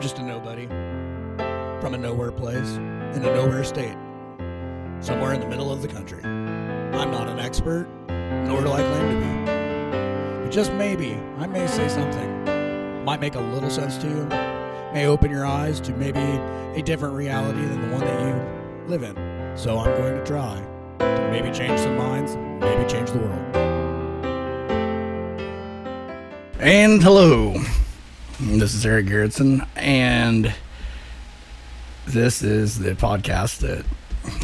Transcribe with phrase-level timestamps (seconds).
[0.00, 3.96] Just a nobody from a nowhere place in a nowhere state,
[5.00, 6.22] somewhere in the middle of the country.
[6.24, 10.42] I'm not an expert, nor do I claim to be.
[10.42, 14.24] But just maybe, I may say something might make a little sense to you,
[14.94, 19.02] may open your eyes to maybe a different reality than the one that you live
[19.02, 19.16] in.
[19.54, 20.62] So I'm going to try
[21.00, 23.56] to maybe change some minds, maybe change the world.
[26.58, 27.54] And hello,
[28.40, 30.54] this is Eric Garretson, and
[32.06, 33.84] this is the podcast that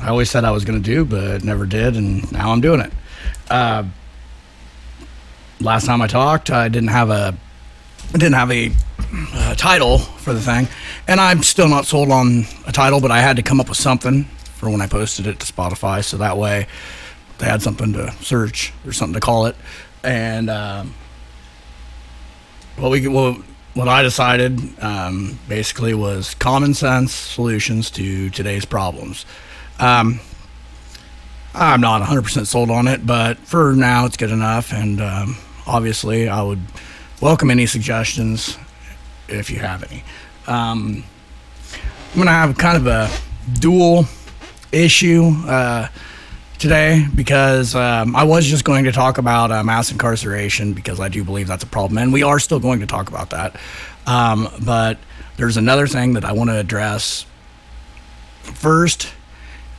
[0.02, 2.80] I always said I was going to do, but never did, and now I'm doing
[2.80, 2.92] it.
[3.48, 3.84] Uh,
[5.60, 7.34] last time I talked, I didn't have a
[8.14, 8.70] I didn't have a
[9.32, 10.68] uh, title for the thing,
[11.08, 13.78] and I'm still not sold on a title, but I had to come up with
[13.78, 16.66] something for when I posted it to Spotify, so that way
[17.38, 19.56] they had something to search or something to call it,
[20.04, 20.50] and.
[20.50, 20.94] Um,
[22.76, 23.38] what we what,
[23.76, 29.26] what I decided um, basically was common sense solutions to today's problems.
[29.78, 30.20] Um,
[31.54, 34.72] I'm not 100% sold on it, but for now it's good enough.
[34.72, 36.60] And um, obviously, I would
[37.20, 38.56] welcome any suggestions
[39.28, 40.02] if you have any.
[40.46, 41.04] Um,
[42.10, 43.10] I'm going to have kind of a
[43.60, 44.06] dual
[44.72, 45.32] issue.
[45.46, 45.88] Uh,
[46.58, 51.08] today because um, I was just going to talk about uh, mass incarceration because I
[51.08, 53.56] do believe that's a problem, and we are still going to talk about that.
[54.06, 54.98] Um, but
[55.36, 57.26] there's another thing that I want to address
[58.42, 59.12] first.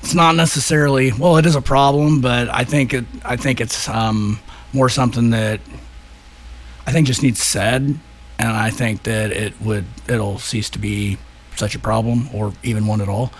[0.01, 3.89] It's not necessarily well, it is a problem, but I think it, I think it's
[3.89, 4.39] um,
[4.73, 5.59] more something that
[6.85, 7.81] I think just needs said,
[8.39, 11.17] and I think that it would it'll cease to be
[11.55, 13.33] such a problem or even one at all.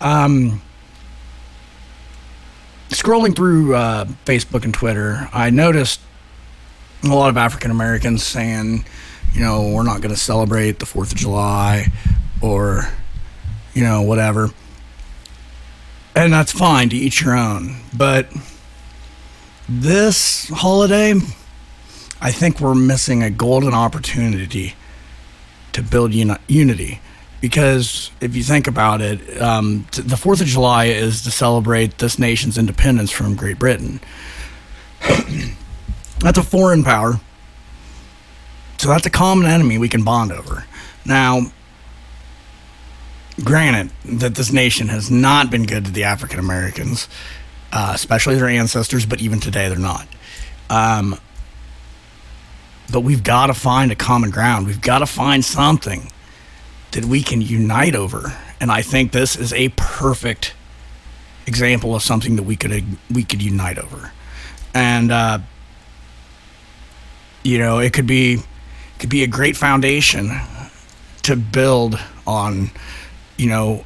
[0.00, 0.62] Um,
[2.88, 6.00] scrolling through uh, Facebook and Twitter, I noticed
[7.04, 8.84] a lot of African Americans saying,
[9.32, 11.86] you know, we're not going to celebrate the 4th of July
[12.40, 12.88] or,
[13.74, 14.50] you know, whatever.
[16.14, 17.76] And that's fine to each your own.
[17.96, 18.32] But
[19.68, 21.14] this holiday,
[22.20, 24.74] I think we're missing a golden opportunity
[25.72, 27.00] to build uni- unity
[27.40, 31.98] because if you think about it, um, t- the Fourth of July is to celebrate
[31.98, 34.00] this nation's independence from Great Britain.
[36.20, 37.20] that's a foreign power,
[38.78, 40.64] so that's a common enemy we can bond over.
[41.04, 41.52] Now,
[43.44, 47.08] granted that this nation has not been good to the African Americans,
[47.72, 50.08] uh, especially their ancestors, but even today they're not.
[50.70, 51.18] Um,
[52.90, 54.66] but we've got to find a common ground.
[54.66, 56.10] We've got to find something
[56.92, 58.36] that we can unite over.
[58.60, 60.54] And I think this is a perfect
[61.46, 64.12] example of something that we could we could unite over.
[64.74, 65.38] And uh,
[67.42, 68.42] you know, it could be
[68.98, 70.30] could be a great foundation
[71.22, 72.70] to build on,
[73.36, 73.84] you know,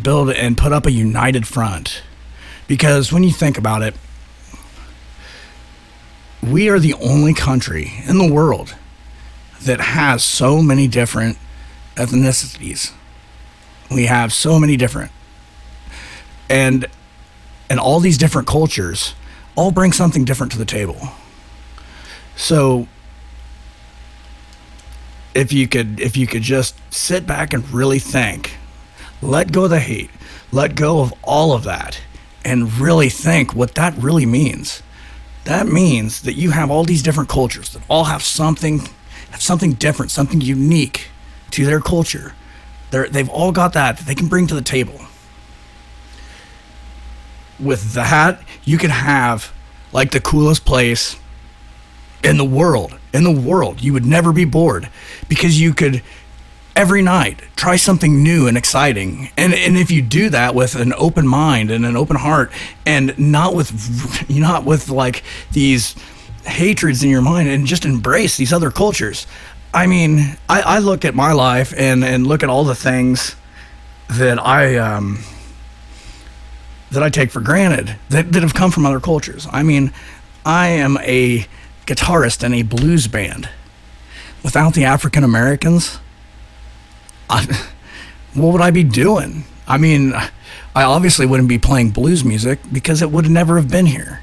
[0.00, 2.02] build and put up a united front.
[2.68, 3.94] Because when you think about it,
[6.42, 8.74] we are the only country in the world
[9.62, 11.38] that has so many different
[11.96, 12.92] ethnicities.
[13.90, 15.10] We have so many different.
[16.48, 16.86] And
[17.68, 19.14] and all these different cultures
[19.54, 21.08] all bring something different to the table.
[22.36, 22.86] So
[25.34, 28.56] if you could if you could just sit back and really think,
[29.20, 30.10] let go of the hate,
[30.50, 32.00] let go of all of that
[32.44, 34.82] and really think what that really means.
[35.44, 38.88] That means that you have all these different cultures that all have something
[39.30, 41.08] have something different, something unique
[41.52, 42.34] to their culture.
[42.90, 45.00] They're, they've all got that that they can bring to the table.
[47.58, 49.52] With that, you can have
[49.92, 51.16] like the coolest place
[52.22, 52.98] in the world.
[53.12, 54.88] In the world, you would never be bored
[55.28, 56.02] because you could
[56.74, 59.30] every night try something new and exciting.
[59.36, 62.50] And and if you do that with an open mind and an open heart
[62.86, 65.94] and not with not with like these
[66.44, 69.26] hatreds in your mind and just embrace these other cultures.
[69.74, 73.36] I mean, I, I look at my life and, and look at all the things
[74.10, 75.20] that I um,
[76.90, 79.46] that I take for granted that, that have come from other cultures.
[79.50, 79.92] I mean,
[80.44, 81.46] I am a
[81.86, 83.48] guitarist in a blues band.
[84.44, 85.98] Without the African Americans,
[87.30, 89.44] what would I be doing?
[89.66, 93.86] I mean, I obviously wouldn't be playing blues music because it would never have been
[93.86, 94.20] here.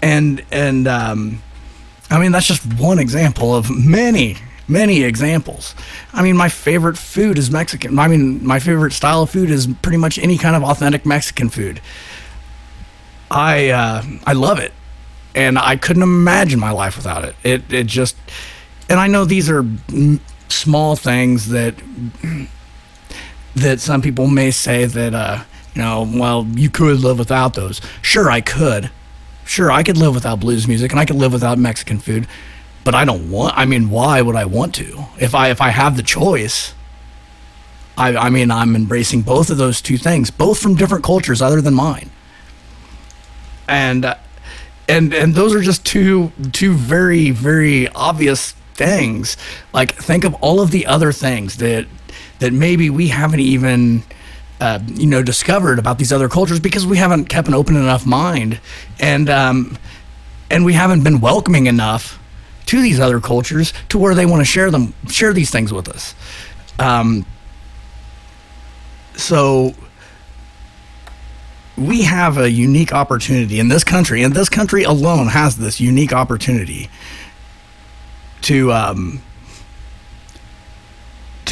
[0.00, 1.42] And and um,
[2.12, 4.36] I mean, that's just one example of many,
[4.68, 5.74] many examples.
[6.12, 7.98] I mean, my favorite food is Mexican.
[7.98, 11.48] I mean, my favorite style of food is pretty much any kind of authentic Mexican
[11.48, 11.80] food.
[13.30, 14.74] I uh, I love it,
[15.34, 17.34] and I couldn't imagine my life without it.
[17.42, 18.14] It it just,
[18.90, 19.64] and I know these are
[20.48, 21.76] small things that
[23.54, 25.44] that some people may say that uh,
[25.74, 27.80] you know, well, you could live without those.
[28.02, 28.90] Sure, I could.
[29.52, 32.26] Sure, I could live without blues music and I could live without Mexican food,
[32.84, 33.54] but I don't want.
[33.54, 35.04] I mean, why would I want to?
[35.20, 36.72] If I if I have the choice,
[37.98, 41.60] I I mean, I'm embracing both of those two things, both from different cultures other
[41.60, 42.08] than mine.
[43.68, 44.16] And
[44.88, 49.36] and and those are just two two very very obvious things.
[49.74, 51.86] Like think of all of the other things that
[52.38, 54.02] that maybe we haven't even
[54.62, 58.06] uh, you know discovered about these other cultures because we haven't kept an open enough
[58.06, 58.60] mind
[59.00, 59.76] and um,
[60.52, 62.20] and we haven't been welcoming enough
[62.66, 65.88] to these other cultures to where they want to share them share these things with
[65.88, 66.14] us.
[66.78, 67.26] Um,
[69.16, 69.74] so
[71.76, 76.12] we have a unique opportunity in this country, and this country alone has this unique
[76.12, 76.88] opportunity
[78.42, 79.22] to um,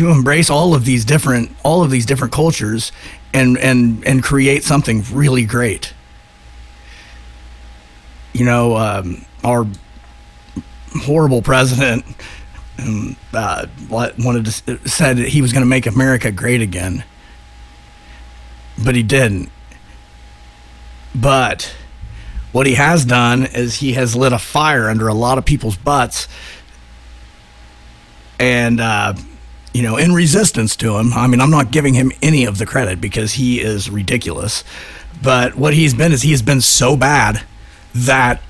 [0.01, 2.91] to embrace all of these different all of these different cultures
[3.35, 5.93] and and and create something really great.
[8.33, 9.67] You know, um, our
[11.03, 12.05] horrible president
[12.79, 17.05] um, uh, wanted to said he was going to make America great again,
[18.83, 19.51] but he didn't.
[21.15, 21.75] But
[22.53, 25.77] what he has done is he has lit a fire under a lot of people's
[25.77, 26.27] butts
[28.39, 29.13] and uh,
[29.73, 31.13] you know in resistance to him.
[31.13, 34.65] I mean i'm not giving him any of the credit because he is ridiculous
[35.23, 37.43] but what he's been is he has been so bad
[37.95, 38.41] that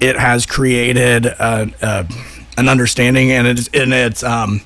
[0.00, 2.06] it has created a, a,
[2.58, 4.60] an understanding and it's and it's um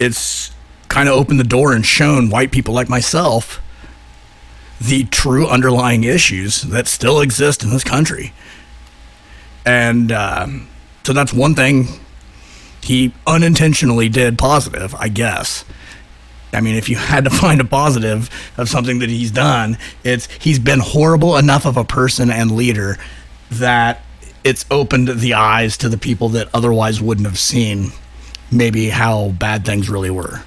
[0.00, 0.50] it's
[0.88, 3.60] kind of opened the door and shown white people like myself
[4.80, 8.32] the true underlying issues that still exist in this country.
[9.66, 10.68] And um,
[11.04, 11.86] so that's one thing
[12.82, 15.64] he unintentionally did positive, I guess.
[16.52, 20.30] I mean, if you had to find a positive of something that he's done, it's
[20.32, 22.96] he's been horrible enough of a person and leader
[23.50, 24.02] that
[24.42, 27.92] it's opened the eyes to the people that otherwise wouldn't have seen
[28.50, 30.42] maybe how bad things really were.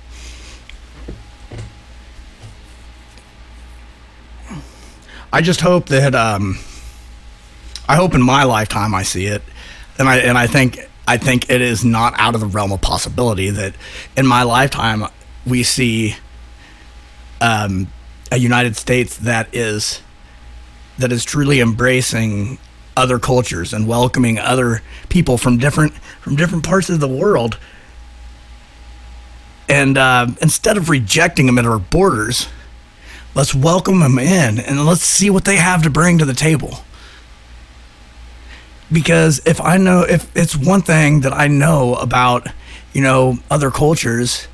[5.31, 6.59] I just hope that um,
[7.87, 9.41] I hope in my lifetime I see it
[9.97, 12.81] and I and I think I think it is not out of the realm of
[12.81, 13.75] possibility that
[14.15, 15.05] in my lifetime
[15.45, 16.15] we see
[17.41, 17.87] um,
[18.31, 20.01] a United States that is
[20.97, 22.57] that is truly embracing
[22.95, 27.57] other cultures and welcoming other people from different from different parts of the world.
[29.67, 32.47] And uh, instead of rejecting them at our borders,
[33.35, 36.79] let's welcome them in and let's see what they have to bring to the table
[38.93, 42.47] because if I know if it's one thing that I know about,
[42.93, 44.47] you know, other cultures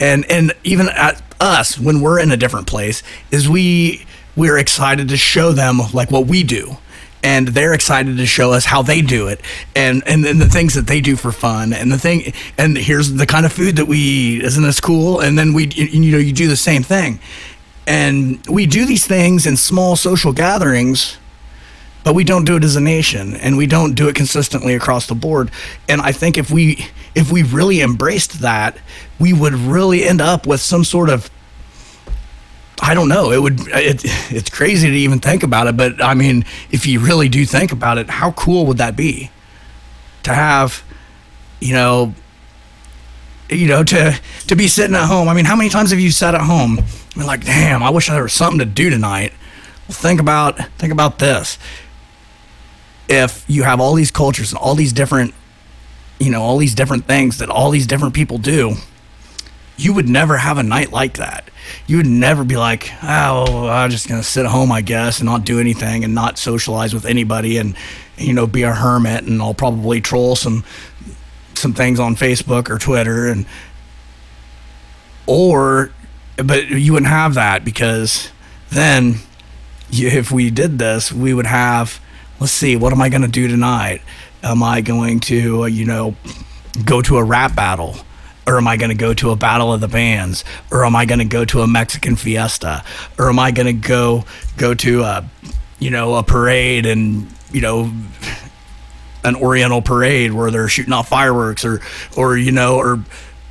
[0.00, 4.06] and and even at us when we're in a different place is we
[4.36, 6.76] we're excited to show them like what we do.
[7.22, 9.40] And they're excited to show us how they do it.
[9.74, 11.72] And and then the things that they do for fun.
[11.72, 15.20] And the thing and here's the kind of food that we eat isn't this cool?
[15.20, 17.18] And then we you know you do the same thing.
[17.88, 21.18] And we do these things in small social gatherings
[22.06, 25.08] but we don't do it as a nation and we don't do it consistently across
[25.08, 25.50] the board
[25.88, 26.86] and i think if we
[27.16, 28.78] if we really embraced that
[29.18, 31.28] we would really end up with some sort of
[32.78, 33.32] I don't know.
[33.32, 33.58] It would.
[33.68, 37.46] It, it's crazy to even think about it, but I mean, if you really do
[37.46, 39.30] think about it, how cool would that be?
[40.24, 40.84] To have,
[41.58, 42.14] you know,
[43.48, 45.26] you know, to to be sitting at home.
[45.26, 46.78] I mean, how many times have you sat at home
[47.14, 49.32] and like, damn, I wish there was something to do tonight.
[49.88, 51.56] Well, think about think about this
[53.08, 55.34] if you have all these cultures and all these different
[56.18, 58.76] you know all these different things that all these different people do
[59.76, 61.50] you would never have a night like that.
[61.86, 65.26] You would never be like oh i'm just gonna sit at home i guess and
[65.26, 67.74] not do anything and not socialize with anybody and
[68.16, 70.64] you know be a hermit and i'll probably troll some
[71.54, 73.46] some things on facebook or twitter and
[75.26, 75.90] or
[76.36, 78.30] but you wouldn't have that because
[78.70, 79.16] then
[79.90, 82.00] if we did this we would have
[82.40, 84.02] let's see, what am I going to do tonight?
[84.42, 86.14] Am I going to, uh, you know,
[86.84, 87.96] go to a rap battle?
[88.46, 90.44] Or am I going to go to a battle of the bands?
[90.70, 92.84] Or am I going to go to a Mexican fiesta?
[93.18, 94.24] Or am I going to go
[94.56, 95.28] go to a,
[95.80, 97.92] you know, a parade and you know,
[99.24, 101.80] an Oriental parade where they're shooting off fireworks, or
[102.16, 103.02] or you know, or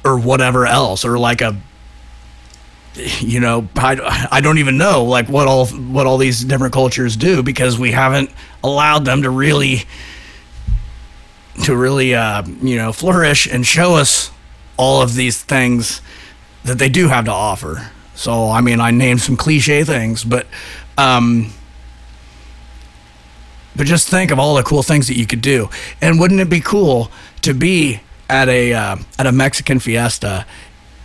[0.04, 1.60] or whatever else, or like a
[3.20, 7.18] you know I, I don't even know like what all what all these different cultures
[7.18, 8.30] do because we haven't
[8.64, 9.86] allowed them to really
[11.64, 14.32] to really, uh, you know, flourish and show us
[14.78, 16.02] all of these things
[16.64, 17.92] that they do have to offer.
[18.14, 20.48] So, I mean, I named some cliche things, but,
[20.98, 21.52] um,
[23.76, 25.70] but just think of all the cool things that you could do.
[26.02, 27.12] And wouldn't it be cool
[27.42, 30.46] to be at a uh, at a Mexican fiesta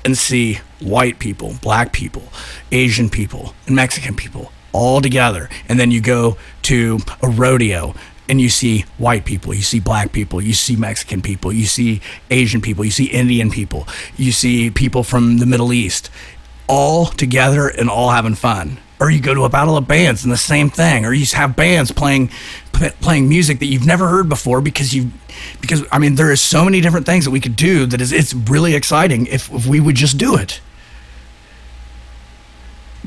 [0.05, 2.25] and see white people, black people,
[2.73, 5.49] Asian people, and Mexican people all together.
[5.69, 7.95] And then you go to a rodeo
[8.29, 12.01] and you see white people, you see black people, you see Mexican people, you see
[12.31, 16.11] Asian people, you see Indian people, you see people from the Middle East,
[16.69, 18.79] all together and all having fun.
[19.01, 21.07] Or you go to a battle of bands and the same thing.
[21.07, 22.31] Or you have bands playing
[23.01, 25.11] playing music that you've never heard before because you
[25.61, 28.13] because I mean there is so many different things that we could do that is
[28.13, 30.61] it's really exciting if, if we would just do it.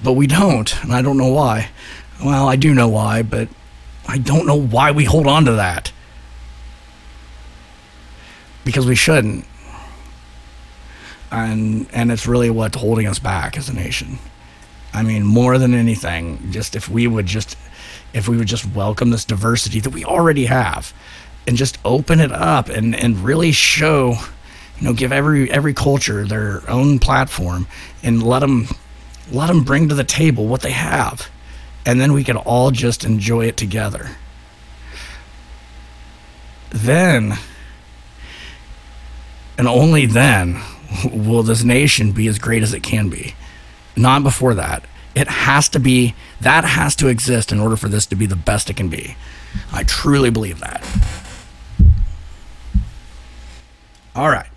[0.03, 1.69] But we don't, and I don't know why.
[2.23, 3.47] Well, I do know why, but
[4.07, 5.91] I don't know why we hold on to that.
[8.65, 9.45] Because we shouldn't.
[11.31, 14.19] And and it's really what's holding us back as a nation.
[14.93, 17.57] I mean, more than anything, just if we would just
[18.13, 20.93] if we would just welcome this diversity that we already have
[21.47, 24.15] and just open it up and, and really show
[24.79, 27.67] you know give every every culture their own platform
[28.03, 28.67] and let them
[29.33, 31.29] let them bring to the table what they have
[31.85, 34.11] and then we can all just enjoy it together
[36.69, 37.33] then
[39.57, 40.61] and only then
[41.11, 43.35] will this nation be as great as it can be
[43.95, 44.83] not before that
[45.15, 48.35] it has to be, that has to exist in order for this to be the
[48.35, 49.15] best it can be.
[49.71, 50.83] I truly believe that.
[54.15, 54.49] All right.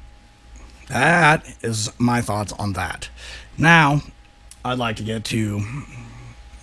[0.89, 3.11] That is my thoughts on that.
[3.59, 4.03] Now,
[4.67, 5.63] I'd like to get to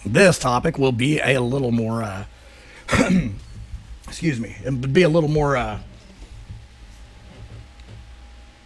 [0.05, 2.25] this topic will be a little more uh,
[4.07, 5.79] excuse me, it would be a little more uh,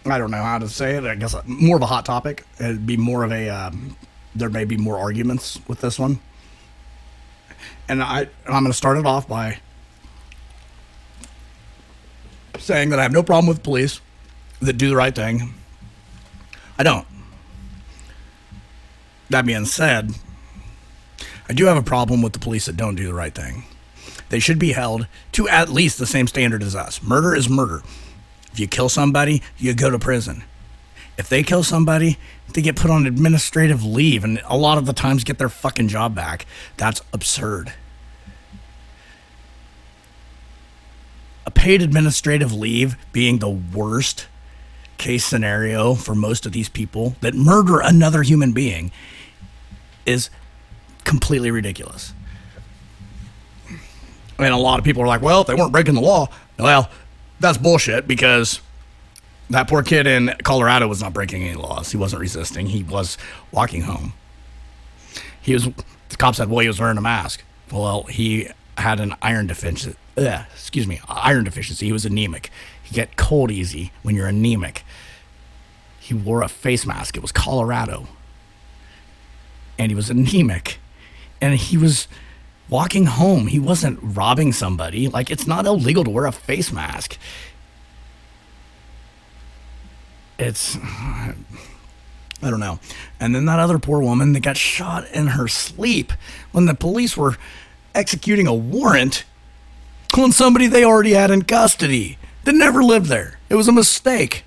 [0.05, 1.03] I don't know how to say it.
[1.03, 2.45] I guess more of a hot topic.
[2.59, 3.95] It'd be more of a um,
[4.35, 6.19] there may be more arguments with this one.
[7.87, 9.59] And I, I'm going to start it off by
[12.57, 14.01] saying that I have no problem with police
[14.61, 15.53] that do the right thing.
[16.77, 17.07] I don't.
[19.29, 20.11] That being said,
[21.49, 23.63] I do have a problem with the police that don't do the right thing.
[24.29, 27.01] They should be held to at least the same standard as us.
[27.01, 27.81] Murder is murder.
[28.51, 30.43] If you kill somebody, you go to prison.
[31.17, 32.17] If they kill somebody,
[32.53, 35.87] they get put on administrative leave and a lot of the times get their fucking
[35.87, 36.45] job back.
[36.77, 37.73] That's absurd.
[41.45, 44.27] A paid administrative leave being the worst
[44.97, 48.91] case scenario for most of these people that murder another human being
[50.07, 50.29] is
[51.03, 52.13] completely ridiculous.
[54.39, 56.89] And a lot of people are like, well, if they weren't breaking the law, well,
[57.39, 58.61] that's bullshit because
[59.49, 61.91] that poor kid in Colorado was not breaking any laws.
[61.91, 62.67] He wasn't resisting.
[62.67, 63.17] He was
[63.51, 64.13] walking home.
[65.41, 65.65] He was.
[66.09, 69.97] The cop said, "Well, he was wearing a mask." Well, he had an iron deficiency.
[70.17, 71.85] Ugh, excuse me, iron deficiency.
[71.85, 72.49] He was anemic.
[72.83, 74.83] He get cold easy when you're anemic.
[75.99, 77.15] He wore a face mask.
[77.17, 78.07] It was Colorado,
[79.77, 80.79] and he was anemic,
[81.41, 82.07] and he was
[82.69, 83.47] walking home.
[83.47, 85.07] He wasn't robbing somebody.
[85.07, 87.17] Like it's not illegal to wear a face mask
[90.37, 91.33] it's I
[92.51, 92.79] don't know.
[93.19, 96.13] And then that other poor woman that got shot in her sleep
[96.51, 97.35] when the police were
[97.95, 99.25] executing a warrant
[100.15, 103.39] on somebody they already had in custody that never lived there.
[103.49, 104.43] It was a mistake.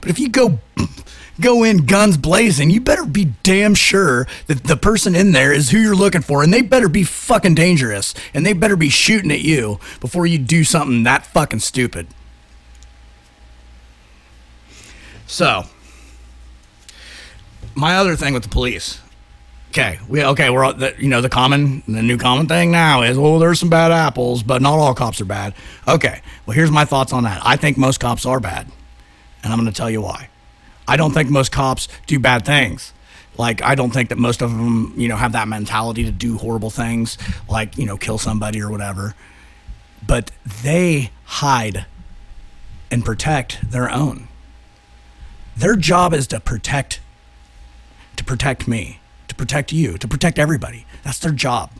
[0.00, 0.58] But if you go
[1.40, 5.70] go in guns blazing, you better be damn sure that the person in there is
[5.70, 9.30] who you're looking for and they better be fucking dangerous and they better be shooting
[9.30, 12.06] at you before you do something that fucking stupid.
[15.26, 15.64] So,
[17.74, 19.00] my other thing with the police.
[19.70, 20.48] Okay, we okay.
[20.48, 23.60] We're all, the, you know the common, the new common thing now is well, there's
[23.60, 25.54] some bad apples, but not all cops are bad.
[25.86, 27.42] Okay, well here's my thoughts on that.
[27.44, 28.66] I think most cops are bad,
[29.42, 30.30] and I'm going to tell you why.
[30.88, 32.92] I don't think most cops do bad things.
[33.36, 36.38] Like I don't think that most of them, you know, have that mentality to do
[36.38, 37.18] horrible things,
[37.48, 39.14] like you know, kill somebody or whatever.
[40.04, 41.86] But they hide
[42.90, 44.28] and protect their own.
[45.56, 47.00] Their job is to protect
[48.16, 50.86] to protect me, to protect you, to protect everybody.
[51.04, 51.70] That's their job.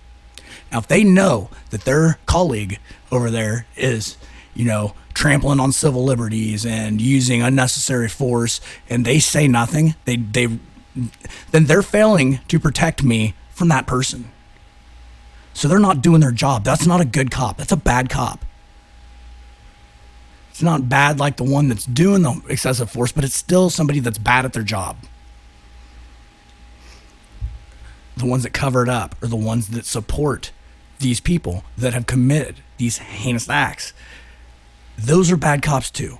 [0.70, 2.78] Now, if they know that their colleague
[3.10, 4.16] over there is,
[4.54, 10.16] you know, trampling on civil liberties and using unnecessary force, and they say nothing, they
[10.16, 10.46] they
[11.50, 14.30] then they're failing to protect me from that person.
[15.54, 16.62] So they're not doing their job.
[16.62, 17.56] That's not a good cop.
[17.56, 18.44] That's a bad cop.
[20.50, 23.98] It's not bad like the one that's doing the excessive force, but it's still somebody
[23.98, 24.98] that's bad at their job.
[28.16, 30.52] The ones that cover it up are the ones that support
[31.00, 33.92] these people that have committed these heinous acts.
[34.98, 36.18] Those are bad cops too.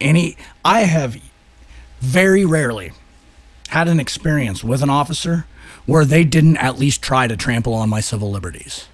[0.00, 1.16] Any I have
[2.00, 2.92] very rarely
[3.68, 5.46] had an experience with an officer
[5.84, 8.86] where they didn't at least try to trample on my civil liberties.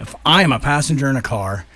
[0.00, 1.66] If I am a passenger in a car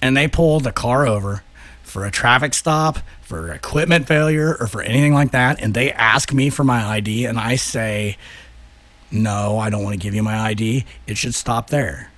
[0.00, 1.42] and they pull the car over
[1.82, 6.32] for a traffic stop, for equipment failure, or for anything like that, and they ask
[6.32, 8.16] me for my ID and I say,
[9.10, 12.10] no, I don't want to give you my ID, it should stop there.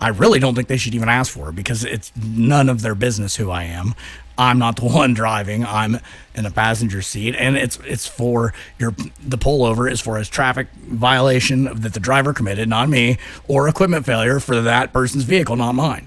[0.00, 2.94] I really don't think they should even ask for it because it's none of their
[2.94, 3.94] business who I am.
[4.36, 5.64] I'm not the one driving.
[5.64, 5.98] I'm
[6.34, 10.68] in a passenger seat, and it's it's for your the pullover is for a traffic
[10.74, 15.74] violation that the driver committed, not me, or equipment failure for that person's vehicle, not
[15.74, 16.06] mine.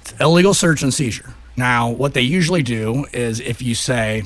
[0.00, 1.34] It's illegal search and seizure.
[1.56, 4.24] Now, what they usually do is if you say,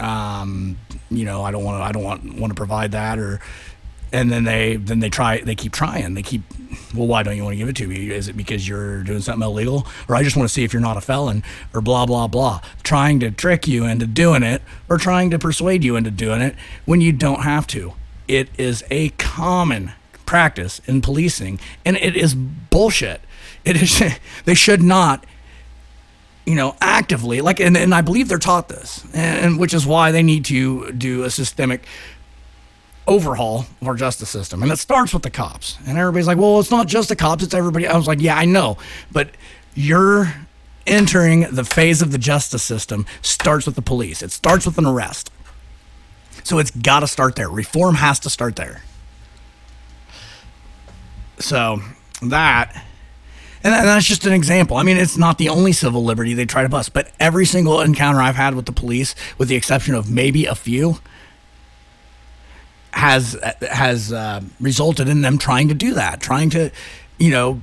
[0.00, 0.78] um,
[1.10, 3.40] you know, I don't want I don't want want to provide that, or
[4.14, 6.14] and then they then they try they keep trying.
[6.14, 6.42] They keep
[6.94, 8.10] well why don't you want to give it to me?
[8.10, 9.86] Is it because you're doing something illegal?
[10.08, 11.42] Or i just want to see if you're not a felon
[11.74, 12.60] or blah blah blah.
[12.84, 16.54] Trying to trick you into doing it or trying to persuade you into doing it
[16.84, 17.94] when you don't have to.
[18.28, 19.92] It is a common
[20.24, 23.20] practice in policing and it is bullshit.
[23.64, 24.00] It is
[24.44, 25.26] they should not
[26.46, 29.86] you know actively like and, and i believe they're taught this and, and which is
[29.86, 31.86] why they need to do a systemic
[33.06, 34.62] overhaul of our justice system.
[34.62, 35.78] And it starts with the cops.
[35.86, 37.86] And everybody's like, well, it's not just the cops, it's everybody.
[37.86, 38.78] I was like, yeah, I know.
[39.12, 39.30] But
[39.74, 40.32] you're
[40.86, 44.86] entering the phase of the justice system starts with the police, it starts with an
[44.86, 45.30] arrest.
[46.42, 47.48] So it's got to start there.
[47.48, 48.82] Reform has to start there.
[51.38, 51.80] So
[52.22, 52.84] that.
[53.62, 54.76] And that's just an example.
[54.76, 57.80] I mean, it's not the only civil liberty they try to bust, but every single
[57.80, 60.98] encounter I've had with the police, with the exception of maybe a few,
[62.94, 66.70] has has uh, resulted in them trying to do that, trying to,
[67.18, 67.60] you know,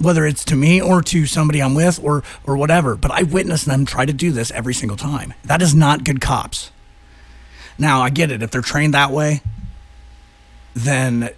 [0.00, 2.96] whether it's to me or to somebody I'm with or or whatever.
[2.96, 5.32] But I witness them try to do this every single time.
[5.44, 6.72] That is not good cops.
[7.78, 8.42] Now I get it.
[8.42, 9.42] If they're trained that way,
[10.74, 11.30] then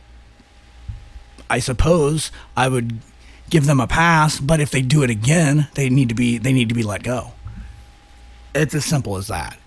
[1.51, 3.01] I suppose I would
[3.51, 4.41] give them a pass.
[4.41, 7.03] But if they do it again, they need to be they need to be let
[7.03, 7.33] go.
[8.55, 9.59] It's as simple as that,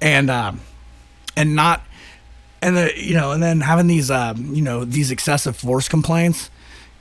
[0.00, 0.60] and um,
[1.36, 1.82] and not
[2.60, 6.50] and the you know, and then having these um, you know these excessive force complaints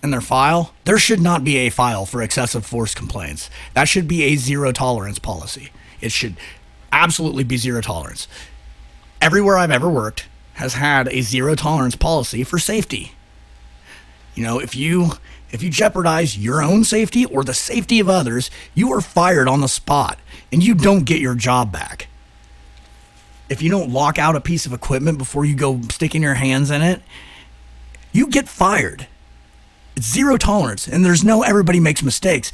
[0.03, 3.49] in their file, there should not be a file for excessive force complaints.
[3.73, 5.71] That should be a zero tolerance policy.
[6.01, 6.35] It should
[6.91, 8.27] absolutely be zero tolerance.
[9.21, 13.13] Everywhere I've ever worked has had a zero tolerance policy for safety.
[14.35, 15.13] You know, if you
[15.49, 19.61] if you jeopardize your own safety or the safety of others, you are fired on
[19.61, 20.19] the spot
[20.51, 22.07] and you don't get your job back
[23.49, 26.69] if you don't lock out a piece of equipment before you go sticking your hands
[26.69, 27.01] in it,
[28.11, 29.07] you get fired.
[29.95, 32.51] It's zero tolerance, and there's no everybody makes mistakes.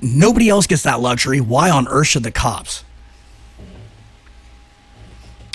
[0.00, 1.40] Nobody else gets that luxury.
[1.40, 2.84] Why on earth should the cops?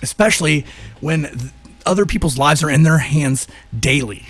[0.02, 0.66] Especially
[1.00, 1.52] when
[1.86, 4.26] other people's lives are in their hands daily.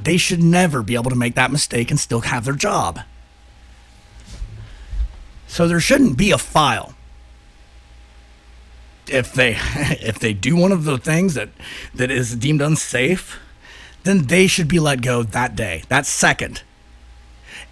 [0.00, 3.00] They should never be able to make that mistake and still have their job.
[5.46, 6.94] So there shouldn't be a file
[9.10, 11.50] if they if they do one of the things that
[11.94, 13.38] that is deemed unsafe,
[14.04, 16.62] then they should be let go that day, that second.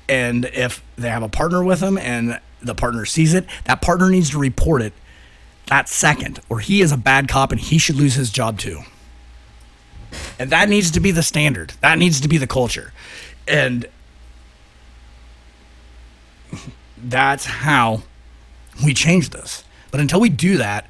[0.08, 4.10] And if they have a partner with them and the partner sees it, that partner
[4.10, 4.92] needs to report it
[5.66, 8.82] that second, or he is a bad cop and he should lose his job too.
[10.38, 11.72] And that needs to be the standard.
[11.80, 12.92] That needs to be the culture.
[13.48, 13.86] And
[16.96, 18.02] that's how
[18.84, 19.64] we change this.
[19.90, 20.88] But until we do that,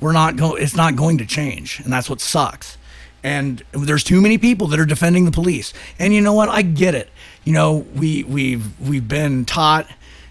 [0.00, 2.78] we're not going it's not going to change and that's what sucks.
[3.22, 5.72] And there's too many people that are defending the police.
[5.98, 6.50] And you know what?
[6.50, 7.10] I get it.
[7.44, 9.88] You know we we've we've been taught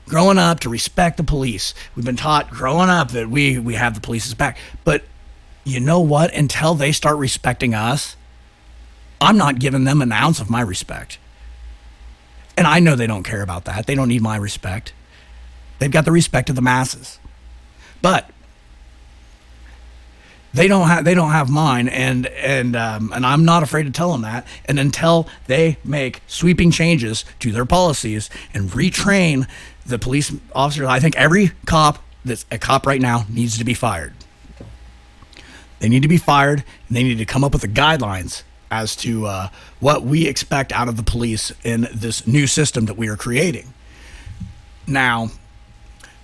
[0.08, 1.73] growing up to respect the police.
[1.95, 4.58] We've been taught growing up that we we have the police's back.
[4.84, 5.04] But
[5.63, 6.34] you know what?
[6.34, 8.15] Until they start respecting us
[9.23, 11.17] i'm not giving them an ounce of my respect.
[12.58, 13.88] And i know they don't care about that.
[13.88, 14.93] They don't need my respect.
[15.80, 17.19] They've got the respect of the masses.
[18.02, 18.30] But
[20.54, 23.92] they don't have they don't have mine and and um, and I'm not afraid to
[23.92, 29.48] tell them that and until they make sweeping changes to their policies and retrain
[29.86, 33.74] the police officers I think every cop that's a cop right now needs to be
[33.74, 34.13] fired
[35.80, 38.96] they need to be fired and they need to come up with the guidelines as
[38.96, 43.08] to uh, what we expect out of the police in this new system that we
[43.08, 43.72] are creating.
[44.88, 45.30] Now,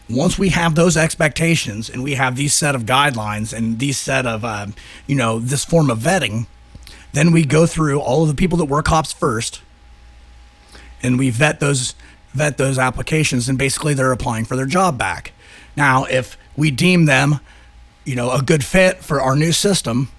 [0.10, 4.26] once we have those expectations and we have these set of guidelines and these set
[4.26, 4.74] of, um,
[5.06, 6.48] you know, this form of vetting,
[7.13, 9.62] then we go through all of the people that were cops first,
[11.02, 11.95] and we vet those
[12.34, 15.32] vet those applications, and basically they're applying for their job back.
[15.76, 17.39] Now, if we deem them,
[18.06, 20.10] you know, a good fit for our new system,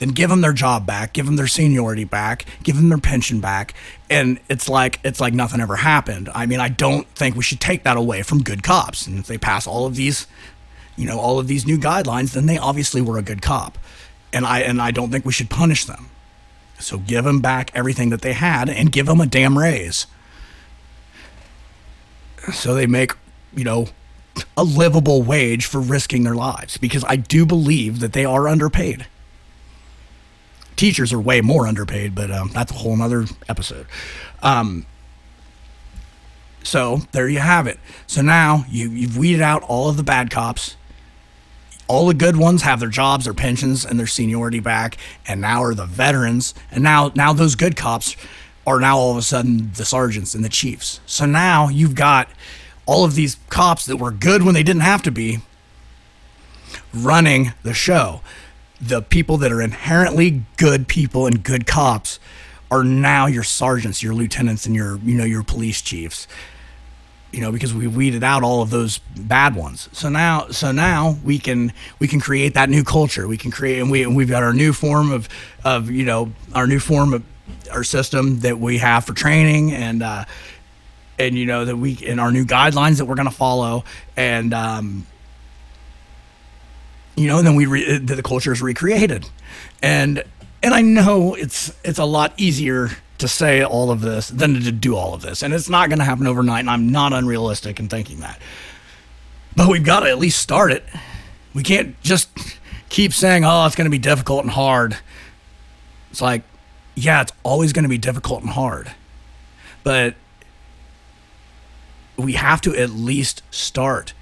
[0.00, 3.38] then give them their job back, give them their seniority back, give them their pension
[3.40, 3.74] back,
[4.08, 6.30] and it's like it's like nothing ever happened.
[6.34, 9.06] I mean, I don't think we should take that away from good cops.
[9.06, 10.26] And if they pass all of these,
[10.96, 13.78] you know, all of these new guidelines, then they obviously were a good cop.
[14.32, 16.08] And I and I don't think we should punish them.
[16.78, 20.06] So give them back everything that they had and give them a damn raise.
[22.54, 23.12] So they make,
[23.54, 23.88] you know,
[24.56, 29.06] a livable wage for risking their lives because I do believe that they are underpaid
[30.80, 33.86] teachers are way more underpaid, but um, that's a whole nother episode.
[34.42, 34.86] Um,
[36.62, 37.78] so there you have it.
[38.06, 40.76] So now you, you've weeded out all of the bad cops.
[41.86, 45.62] All the good ones have their jobs, their pensions, and their seniority back, and now
[45.62, 46.54] are the veterans.
[46.70, 48.16] And now, now those good cops
[48.66, 51.00] are now all of a sudden the sergeants and the chiefs.
[51.04, 52.30] So now you've got
[52.86, 55.40] all of these cops that were good when they didn't have to be
[56.94, 58.22] running the show
[58.80, 62.18] the people that are inherently good people and good cops
[62.70, 66.26] are now your sergeants, your lieutenants, and your you know your police chiefs.
[67.32, 69.88] You know because we weeded out all of those bad ones.
[69.92, 73.28] So now, so now we can we can create that new culture.
[73.28, 75.28] We can create and we and we've got our new form of
[75.64, 77.24] of you know our new form of
[77.70, 80.02] our system that we have for training and.
[80.02, 80.24] Uh,
[81.18, 83.84] and you know that we and our new guidelines that we're going to follow
[84.16, 85.06] and um,
[87.20, 89.28] you know, and then we re- uh, the culture is recreated,
[89.82, 90.24] and
[90.62, 94.72] and I know it's it's a lot easier to say all of this than to
[94.72, 97.78] do all of this, and it's not going to happen overnight, and I'm not unrealistic
[97.78, 98.40] in thinking that.
[99.54, 100.82] But we've got to at least start it.
[101.52, 102.30] We can't just
[102.88, 104.96] keep saying, "Oh, it's going to be difficult and hard."
[106.10, 106.42] It's like,
[106.94, 108.92] yeah, it's always going to be difficult and hard,
[109.84, 110.14] but
[112.16, 114.14] we have to at least start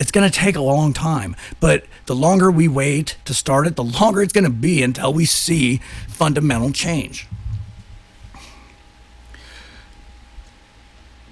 [0.00, 3.76] it's going to take a long time, but the longer we wait to start it,
[3.76, 5.78] the longer it's going to be until we see
[6.08, 7.26] fundamental change.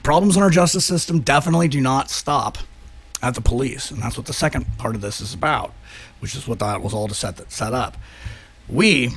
[0.03, 2.59] Problems in our justice system definitely do not stop
[3.20, 5.72] at the police, and that's what the second part of this is about,
[6.20, 7.96] which is what that was all to set that set up.
[8.68, 9.11] We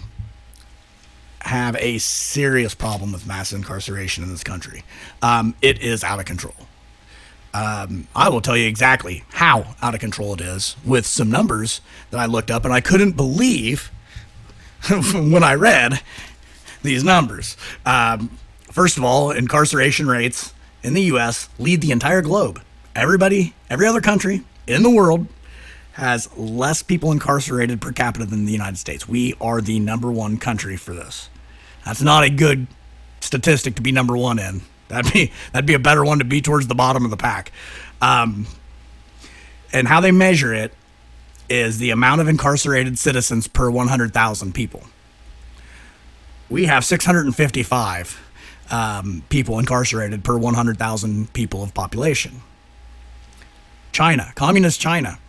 [1.41, 4.83] have a serious problem with mass incarceration in this country.
[5.21, 6.55] Um, it is out of control.
[7.55, 11.79] Um, I will tell you exactly how out of control it is with some numbers
[12.11, 13.91] that I looked up, and I couldn't believe
[15.13, 16.01] when I read
[16.83, 17.55] these numbers.
[17.85, 21.47] Um, first of all, incarceration rates in the U.S.
[21.57, 22.61] lead the entire globe.
[22.93, 25.25] Everybody, every other country in the world
[25.93, 29.07] has less people incarcerated per capita than the United States.
[29.07, 31.29] We are the number one country for this.
[31.85, 32.67] That's not a good
[33.21, 34.61] statistic to be number one in.
[34.87, 37.51] That'd be that'd be a better one to be towards the bottom of the pack.
[38.01, 38.47] Um,
[39.73, 40.73] and how they measure it
[41.49, 44.83] is the amount of incarcerated citizens per 100,000 people.
[46.49, 48.21] We have 655
[48.71, 52.41] um, people incarcerated per 100,000 people of population.
[53.91, 55.19] China, communist China,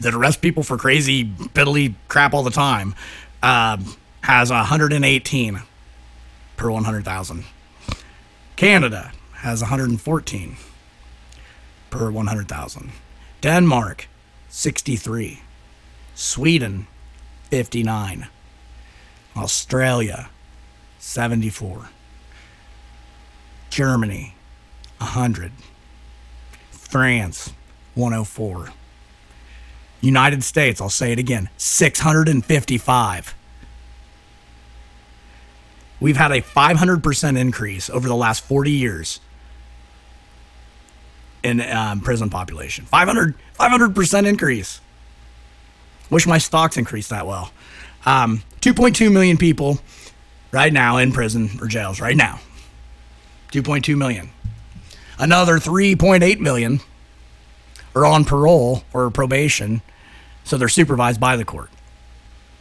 [0.00, 2.94] that arrests people for crazy, piddly crap all the time,
[3.42, 3.78] uh,
[4.22, 5.62] has 118
[6.56, 7.44] per 100,000.
[8.56, 10.56] Canada has 114
[11.90, 12.90] per 100,000.
[13.42, 14.08] Denmark,
[14.48, 15.42] 63.
[16.14, 16.86] Sweden,
[17.50, 18.28] 59.
[19.36, 20.30] Australia,
[20.98, 21.90] 74.
[23.68, 24.34] Germany,
[24.98, 25.52] 100.
[26.70, 27.52] France,
[27.94, 28.70] 104.
[30.00, 33.34] United States, I'll say it again, 655
[36.00, 39.20] we've had a 500% increase over the last 40 years
[41.42, 42.84] in um, prison population.
[42.86, 44.80] 500, 500% increase.
[46.10, 47.50] Wish my stocks increased that well.
[48.04, 49.78] Um, 2.2 million people
[50.52, 52.40] right now in prison or jails right now.
[53.52, 54.30] 2.2 million.
[55.18, 56.80] Another 3.8 million
[57.94, 59.80] are on parole or probation,
[60.44, 61.70] so they're supervised by the court.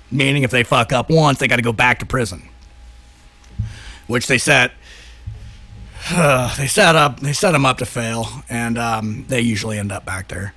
[0.09, 2.49] Meaning, if they fuck up once, they got to go back to prison
[4.07, 4.71] which they set
[6.11, 9.91] uh, they set up they set them up to fail, and um, they usually end
[9.91, 10.53] up back there,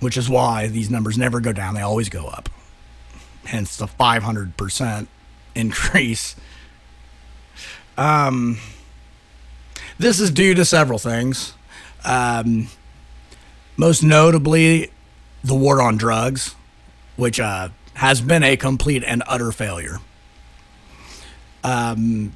[0.00, 2.48] which is why these numbers never go down; they always go up.
[3.46, 5.08] Hence the 500 percent
[5.54, 6.36] increase.
[7.96, 8.58] Um,
[9.98, 11.54] this is due to several things.
[12.04, 12.68] Um,
[13.78, 14.90] most notably,
[15.42, 16.54] the war on drugs,
[17.16, 20.00] which uh, has been a complete and utter failure.
[21.64, 22.34] Um,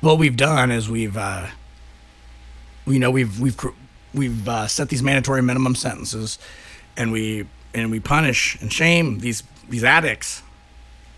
[0.00, 1.48] what we've done is we've, uh,
[2.86, 3.56] you know, we've we've
[4.14, 6.38] we've uh, set these mandatory minimum sentences,
[6.96, 10.42] and we and we punish and shame these these addicts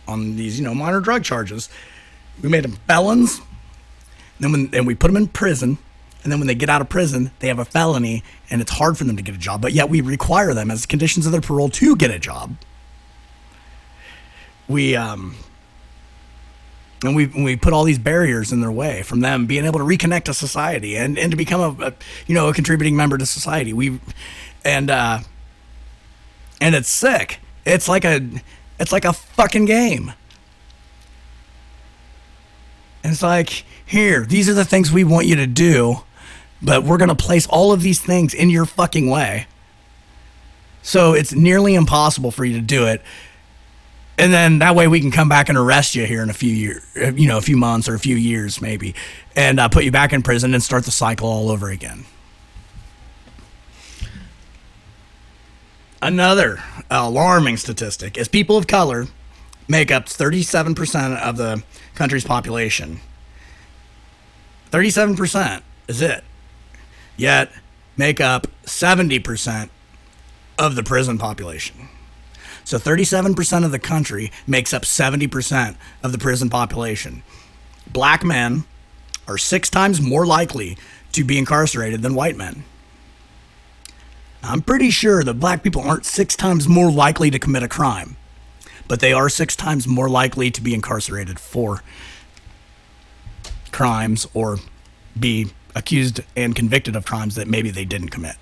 [0.07, 1.68] on these you know minor drug charges.
[2.42, 5.79] We made them felons, and then when and we put them in prison,
[6.23, 8.99] and then when they get out of prison, they have a felony, and it's hard
[8.99, 9.62] for them to get a job.
[9.62, 12.57] But yet we require them as conditions of their parole to get a job.
[14.68, 15.37] We um.
[17.03, 19.85] And we, we put all these barriers in their way from them being able to
[19.85, 21.93] reconnect to society and, and to become a, a
[22.27, 23.73] you know a contributing member to society.
[23.73, 23.99] We
[24.65, 25.21] and uh,
[26.61, 27.41] and it's sick.
[27.65, 28.21] It's like a
[28.79, 30.12] it's like a fucking game.
[33.03, 35.99] And it's like, here, these are the things we want you to do,
[36.62, 39.47] but we're going to place all of these things in your fucking way.
[40.83, 43.03] So it's nearly impossible for you to do it.
[44.22, 46.54] And then that way we can come back and arrest you here in a few
[46.54, 48.94] years, you know, a few months or a few years maybe,
[49.35, 52.04] and uh, put you back in prison and start the cycle all over again.
[56.00, 59.08] Another alarming statistic is people of color
[59.66, 61.64] make up 37% of the
[61.96, 63.00] country's population.
[64.70, 66.22] 37% is it.
[67.16, 67.50] Yet
[67.96, 69.68] make up 70%
[70.61, 71.88] of the prison population.
[72.72, 77.22] So 37% of the country makes up 70% of the prison population.
[77.87, 78.64] Black men
[79.28, 80.78] are six times more likely
[81.12, 82.64] to be incarcerated than white men.
[84.42, 88.16] I'm pretty sure that black people aren't six times more likely to commit a crime,
[88.88, 91.82] but they are six times more likely to be incarcerated for
[93.70, 94.56] crimes or
[95.20, 98.37] be accused and convicted of crimes that maybe they didn't commit.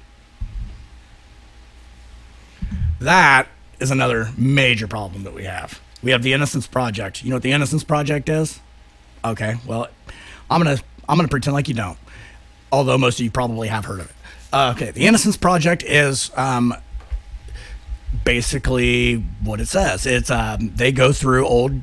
[3.01, 3.49] That
[3.81, 5.81] is another major problem that we have.
[6.03, 7.23] We have the Innocence Project.
[7.23, 8.61] You know what the Innocence Project is?
[9.25, 9.89] Okay, well,
[10.51, 11.99] I'm gonna I'm gonna pretend like you don't,
[12.73, 14.17] although most of you probably have heard of it.
[14.53, 16.75] Uh, okay, the Innocence Project is um,
[18.25, 20.07] basically what it says.
[20.07, 21.81] It's um, they go through old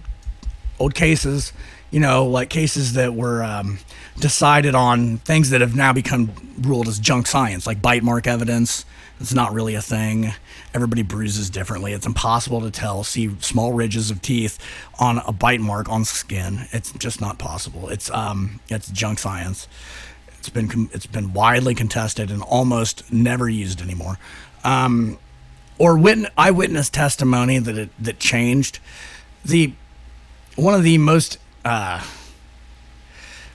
[0.80, 1.54] old cases,
[1.92, 3.80] you know, like cases that were um,
[4.20, 6.32] decided on things that have now become
[6.62, 8.86] ruled as junk science, like bite mark evidence.
[9.20, 10.34] It's not really a thing.
[10.78, 11.92] Everybody bruises differently.
[11.94, 13.04] It's impossible to tell.
[13.04, 14.60] See small ridges of teeth
[15.00, 16.68] on a bite mark on skin.
[16.72, 17.90] It's just not possible.
[17.90, 19.68] It's um, it's junk science.
[20.38, 24.20] It's been it's been widely contested and almost never used anymore.
[24.64, 25.18] Um,
[25.80, 28.78] or witness, eyewitness testimony that it, that changed
[29.44, 29.74] the
[30.58, 32.06] one of the most uh,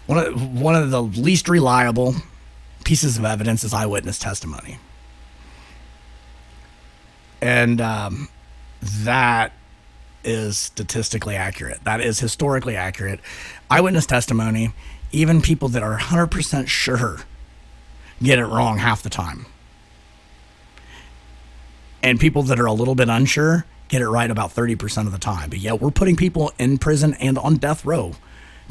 [0.07, 2.17] one of one of the least reliable
[2.85, 4.79] pieces of evidence is eyewitness testimony,
[7.43, 8.29] and um,
[8.81, 9.53] that
[10.25, 11.83] is statistically accurate.
[11.85, 13.21] That is historically accurate.
[13.69, 14.73] Eyewitness testimony
[15.13, 17.19] even people that are 100% sure
[18.23, 19.47] get it wrong half the time.
[22.03, 25.19] And people that are a little bit unsure get it right about 30% of the
[25.19, 25.51] time.
[25.51, 28.13] But yeah, we're putting people in prison and on death row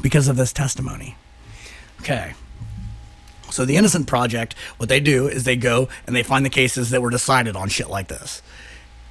[0.00, 1.16] because of this testimony.
[2.00, 2.34] Okay.
[3.52, 6.90] So the Innocent Project, what they do is they go and they find the cases
[6.90, 8.42] that were decided on shit like this.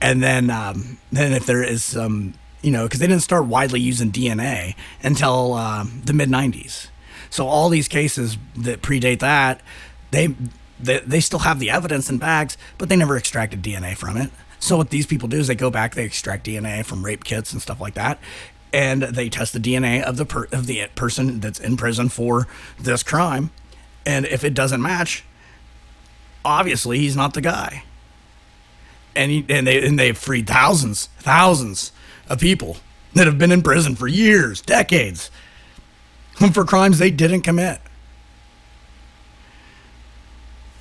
[0.02, 3.80] And then, um, then if there is some, you know, because they didn't start widely
[3.80, 6.88] using DNA until uh, the mid 90s.
[7.30, 9.62] So all these cases that predate that,
[10.12, 10.36] they,
[10.80, 14.32] they they still have the evidence in bags, but they never extracted DNA from it.
[14.60, 17.54] So what these people do is they go back, they extract DNA from rape kits
[17.54, 18.20] and stuff like that,
[18.74, 22.48] and they test the DNA of the per, of the person that's in prison for
[22.80, 23.52] this crime,
[24.06, 25.24] and if it doesn't match,
[26.44, 27.84] obviously he's not the guy.
[29.16, 31.92] And he, and they and they've freed thousands, thousands
[32.30, 32.78] of people
[33.14, 35.30] that have been in prison for years, decades
[36.54, 37.80] for crimes they didn't commit.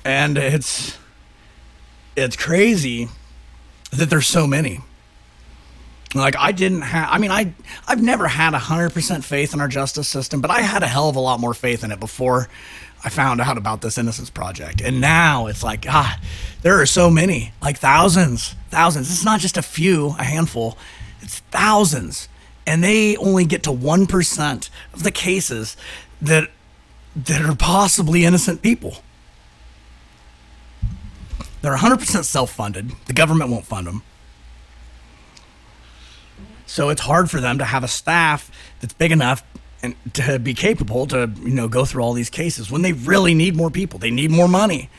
[0.03, 0.97] And it's
[2.15, 3.09] it's crazy
[3.91, 4.79] that there's so many.
[6.15, 7.53] Like I didn't have I mean I
[7.87, 11.15] I've never had 100% faith in our justice system, but I had a hell of
[11.15, 12.49] a lot more faith in it before
[13.03, 14.81] I found out about this Innocence Project.
[14.81, 16.19] And now it's like, ah,
[16.61, 19.09] there are so many, like thousands, thousands.
[19.09, 20.77] It's not just a few, a handful,
[21.21, 22.27] it's thousands
[22.65, 25.75] and they only get to 1% of the cases
[26.21, 26.49] that
[27.13, 28.97] that are possibly innocent people.
[31.61, 32.91] They're 100% self-funded.
[33.05, 34.01] The government won't fund them.
[36.65, 39.43] So it's hard for them to have a staff that's big enough
[39.83, 43.33] and to be capable to you know go through all these cases when they really
[43.33, 43.99] need more people.
[43.99, 44.89] They need more money.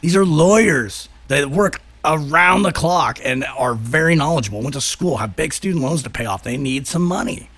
[0.00, 4.62] These are lawyers that work around the clock and are very knowledgeable.
[4.62, 6.42] Went to school, have big student loans to pay off.
[6.42, 7.50] They need some money.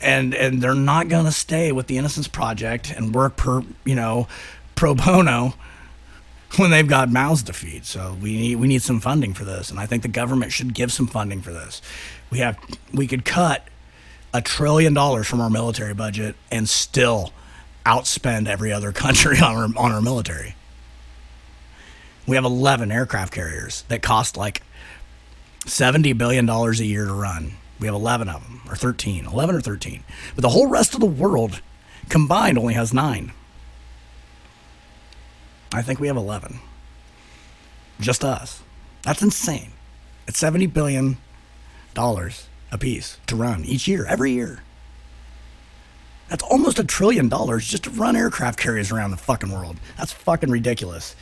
[0.00, 3.94] And and they're not going to stay with the Innocence Project and work per, you
[3.94, 4.28] know,
[4.74, 5.54] pro bono
[6.56, 7.84] when they've got mouths to feed.
[7.84, 10.74] So we need we need some funding for this, and I think the government should
[10.74, 11.82] give some funding for this.
[12.30, 12.58] We have
[12.92, 13.64] we could cut
[14.32, 17.32] a trillion dollars from our military budget and still
[17.84, 20.54] outspend every other country on our on our military.
[22.26, 24.62] We have 11 aircraft carriers that cost like
[25.66, 27.54] 70 billion dollars a year to run.
[27.80, 30.04] We have 11 of them, or 13, 11 or 13.
[30.34, 31.62] But the whole rest of the world
[32.10, 33.32] combined only has nine.
[35.72, 36.58] I think we have 11.
[37.98, 38.62] Just us.
[39.02, 39.72] That's insane.
[40.28, 41.16] It's 70 billion
[41.94, 44.62] dollars a piece to run each year, every year.
[46.28, 49.78] That's almost a trillion dollars just to run aircraft carriers around the fucking world.
[49.98, 51.16] That's fucking ridiculous.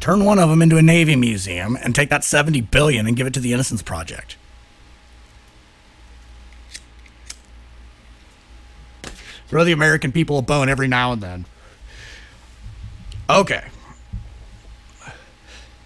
[0.00, 3.26] Turn one of them into a Navy museum and take that 70 billion and give
[3.26, 4.36] it to the Innocence Project.
[9.46, 11.44] Throw the American people a bone every now and then.
[13.28, 13.64] Okay.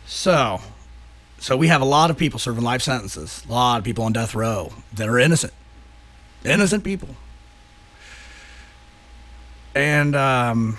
[0.07, 0.61] So,
[1.47, 4.13] so we have a lot of people serving life sentences, a lot of people on
[4.13, 5.53] death row that are innocent,
[6.45, 7.11] innocent people.
[9.73, 10.77] And um,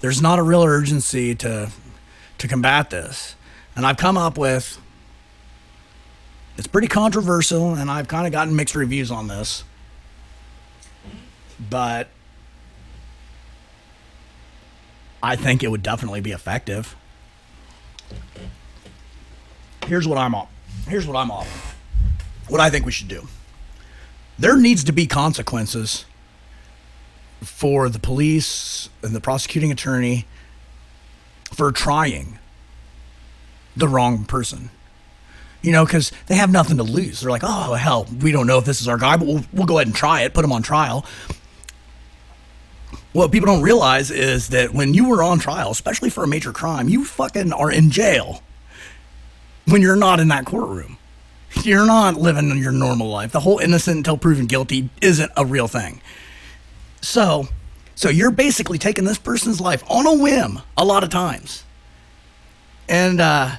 [0.00, 1.72] there's not a real urgency to
[2.38, 3.34] to combat this.
[3.74, 4.80] And I've come up with
[6.56, 9.64] it's pretty controversial, and I've kind of gotten mixed reviews on this.
[11.58, 12.06] But
[15.20, 16.94] I think it would definitely be effective.
[19.86, 20.48] Here's what I'm off.
[20.86, 21.76] Here's what I'm off.
[22.48, 23.28] What I think we should do.
[24.38, 26.04] There needs to be consequences
[27.40, 30.26] for the police and the prosecuting attorney
[31.52, 32.38] for trying
[33.76, 34.70] the wrong person.
[35.60, 37.20] You know, because they have nothing to lose.
[37.20, 39.66] They're like, oh, hell, we don't know if this is our guy, but we'll, we'll
[39.66, 41.06] go ahead and try it, put him on trial.
[43.12, 46.52] What people don't realize is that when you were on trial, especially for a major
[46.52, 48.42] crime, you fucking are in jail
[49.66, 50.98] when you're not in that courtroom.
[51.62, 53.32] You're not living your normal life.
[53.32, 56.00] The whole innocent until proven guilty isn't a real thing.
[57.02, 57.48] So,
[57.94, 61.64] so you're basically taking this person's life on a whim a lot of times,
[62.88, 63.56] and uh,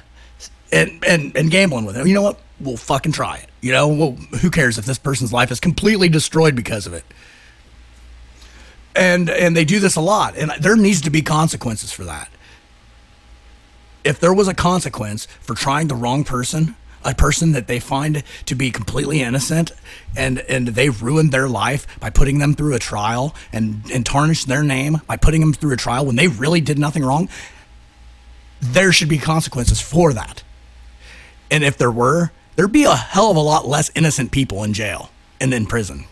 [0.72, 2.06] and and and gambling with it.
[2.06, 2.40] You know what?
[2.58, 3.48] We'll fucking try it.
[3.60, 7.04] You know, well, who cares if this person's life is completely destroyed because of it?
[8.96, 12.28] And and they do this a lot, and there needs to be consequences for that
[14.04, 18.22] if there was a consequence for trying the wrong person, a person that they find
[18.46, 19.72] to be completely innocent
[20.16, 24.48] and and they ruined their life by putting them through a trial and and tarnished
[24.48, 27.28] their name by putting them through a trial when they really did nothing wrong
[28.72, 30.42] there should be consequences for that.
[31.50, 34.72] And if there were there'd be a hell of a lot less innocent people in
[34.72, 36.06] jail and in prison.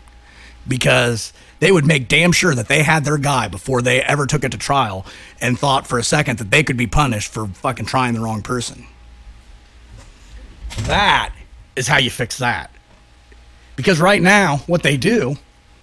[0.67, 4.43] Because they would make damn sure that they had their guy before they ever took
[4.43, 5.05] it to trial
[5.39, 8.41] and thought for a second that they could be punished for fucking trying the wrong
[8.41, 8.85] person.
[10.81, 11.33] That
[11.75, 12.71] is how you fix that.
[13.75, 15.37] Because right now, what they do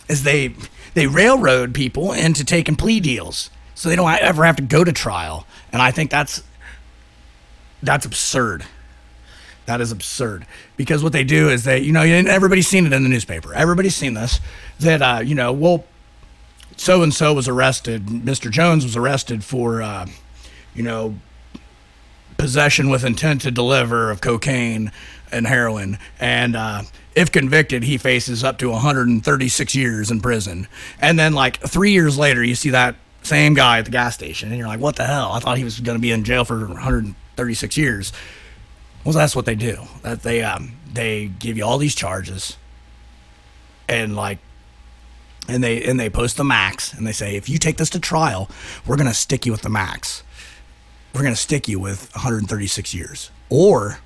[0.08, 0.54] is they
[0.94, 4.92] they railroad people into taking plea deals so they don't ever have to go to
[4.92, 5.46] trial.
[5.72, 6.42] And I think that's
[7.82, 8.64] that's absurd.
[9.66, 13.02] That is absurd because what they do is they, you know, everybody's seen it in
[13.04, 13.54] the newspaper.
[13.54, 14.40] Everybody's seen this
[14.80, 15.84] that, uh, you know, well,
[16.76, 18.06] so and so was arrested.
[18.06, 18.50] Mr.
[18.50, 20.06] Jones was arrested for, uh,
[20.74, 21.16] you know,
[22.38, 24.90] possession with intent to deliver of cocaine
[25.30, 25.98] and heroin.
[26.18, 26.82] And uh,
[27.14, 30.66] if convicted, he faces up to 136 years in prison.
[31.00, 34.48] And then, like, three years later, you see that same guy at the gas station,
[34.48, 35.32] and you're like, what the hell?
[35.32, 38.12] I thought he was going to be in jail for 136 years.
[39.04, 39.84] Well, that's what they do.
[40.02, 42.56] That they um, they give you all these charges,
[43.88, 44.38] and like,
[45.50, 48.00] and they and they post the max, and they say if you take this to
[48.00, 48.48] trial,
[48.86, 50.22] we're gonna stick you with the max.
[51.14, 53.98] We're gonna stick you with 136 years, or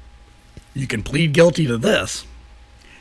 [0.73, 2.27] you can plead guilty to this,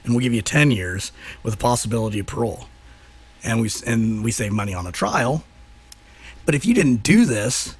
[0.04, 2.68] and we'll give you 10 years with a possibility of parole,
[3.44, 5.44] and we and we save money on a trial.
[6.46, 7.78] But if you didn't do this,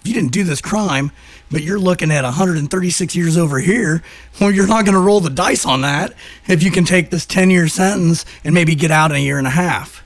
[0.00, 1.12] if you didn't do this crime,
[1.50, 4.02] but you're looking at 136 years over here,
[4.40, 6.14] well, you're not going to roll the dice on that
[6.46, 9.38] if you can take this 10 year sentence and maybe get out in a year
[9.38, 10.04] and a half.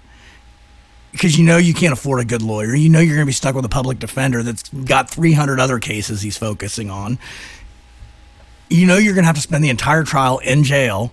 [1.13, 2.75] Because you know you can't afford a good lawyer.
[2.75, 5.79] You know you're going to be stuck with a public defender that's got 300 other
[5.79, 7.19] cases he's focusing on.
[8.69, 11.13] you know you're going to have to spend the entire trial in jail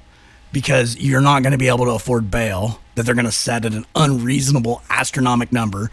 [0.52, 3.66] because you're not going to be able to afford bail that they're going to set
[3.66, 5.92] at an unreasonable astronomic number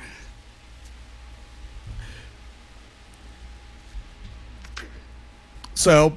[5.78, 6.16] so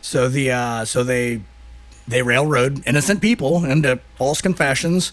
[0.00, 1.42] so the uh, so they
[2.06, 5.12] they railroad innocent people into false confessions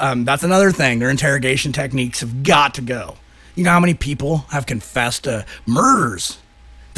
[0.00, 3.16] um, that's another thing their interrogation techniques have got to go
[3.54, 6.38] you know how many people have confessed to murders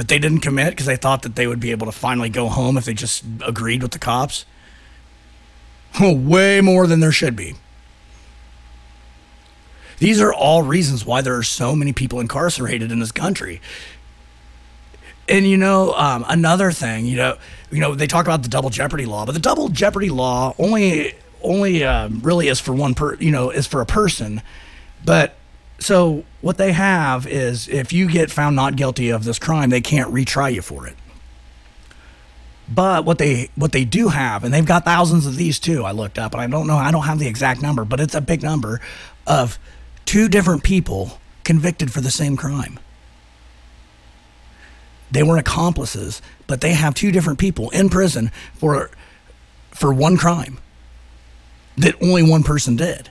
[0.01, 2.49] that they didn't commit because they thought that they would be able to finally go
[2.49, 4.47] home if they just agreed with the cops.
[6.01, 7.55] Way more than there should be.
[9.99, 13.61] These are all reasons why there are so many people incarcerated in this country.
[15.31, 17.39] And you know, um, another thing, you know,
[17.71, 21.15] you know, they talk about the double jeopardy law, but the double jeopardy law only
[21.41, 24.43] only uh, really is for one per, you know, is for a person.
[25.05, 25.37] But
[25.79, 29.81] so what they have is if you get found not guilty of this crime, they
[29.81, 30.97] can't retry you for it.
[32.69, 35.85] But what they what they do have, and they've got thousands of these too.
[35.85, 38.17] I looked up, and I don't know, I don't have the exact number, but it's
[38.17, 38.81] a big number
[39.29, 39.61] of
[40.07, 42.81] two different people convicted for the same crime.
[45.11, 48.91] They weren't accomplices, but they have two different people in prison for
[49.71, 50.59] for one crime
[51.77, 53.09] that only one person did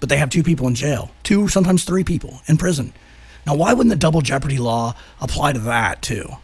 [0.00, 2.92] but they have two people in jail, two, sometimes three people in prison.
[3.46, 6.36] Now, why wouldn't the double jeopardy law apply to that too?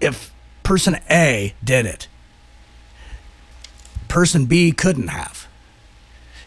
[0.00, 0.32] If
[0.62, 2.08] person A did it,
[4.06, 5.46] person B couldn't have.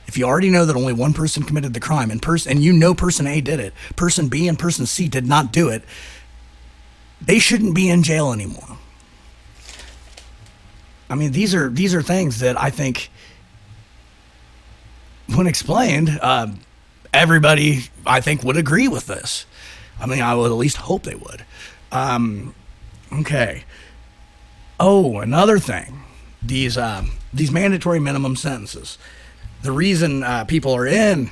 [0.08, 2.74] If you already know that only one person committed the crime and person and you
[2.74, 5.84] know person A did it, person B and person C did not do it,
[7.22, 8.78] they shouldn't be in jail anymore.
[11.09, 13.11] I mean, these are these are things that I think
[15.36, 16.59] when explained, um,
[17.13, 19.45] everybody I think would agree with this.
[19.99, 21.45] I mean, I would at least hope they would.
[21.91, 22.55] Um,
[23.13, 23.63] okay.
[24.80, 26.03] Oh, another thing,
[26.41, 28.97] these um, these mandatory minimum sentences.
[29.61, 31.30] The reason uh, people are in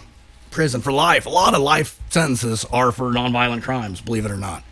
[0.52, 4.38] prison for life, a lot of life sentences are for nonviolent crimes, believe it or
[4.38, 4.64] not.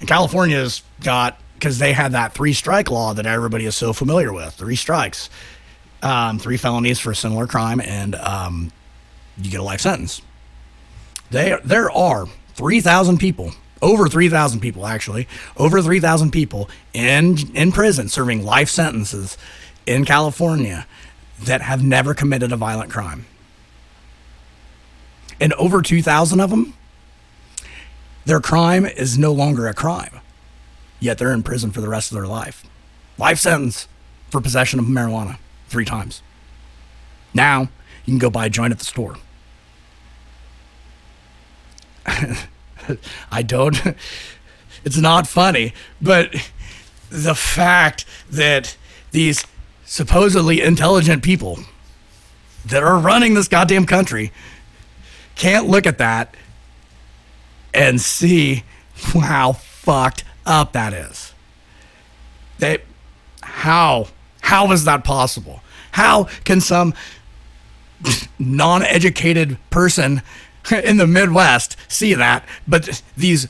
[0.00, 4.32] And California's got because they had that three strike law that everybody is so familiar
[4.32, 5.28] with, three strikes
[6.02, 8.72] um, three felonies for a similar crime, and um,
[9.38, 10.22] you get a life sentence.
[11.30, 18.08] They, there are 3,000 people, over 3,000 people actually, over 3,000 people in, in prison
[18.08, 19.36] serving life sentences
[19.86, 20.86] in California
[21.40, 23.26] that have never committed a violent crime.
[25.40, 26.74] And over 2,000 of them,
[28.24, 30.20] their crime is no longer a crime,
[30.98, 32.64] yet they're in prison for the rest of their life.
[33.18, 33.88] Life sentence
[34.30, 36.22] for possession of marijuana three times.
[37.34, 37.62] Now
[38.04, 39.16] you can go buy a joint at the store.
[43.30, 43.80] I don't.
[44.82, 46.34] It's not funny, but
[47.10, 48.78] the fact that
[49.10, 49.44] these
[49.84, 51.58] supposedly intelligent people
[52.64, 54.32] that are running this goddamn country
[55.34, 56.34] can't look at that
[57.72, 58.64] and see
[58.94, 61.34] how fucked up that is.
[62.58, 62.78] They,
[63.42, 64.08] how
[64.40, 65.62] how is that possible?
[65.92, 66.94] How can some
[68.38, 70.22] non educated person
[70.84, 73.48] in the Midwest see that, but these